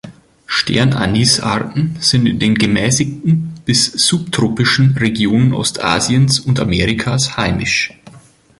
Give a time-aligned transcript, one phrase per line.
[0.47, 7.93] Sternanis-Arten sind in den gemäßigten bis subtropischen Regionen Ostasiens und Amerikas heimisch.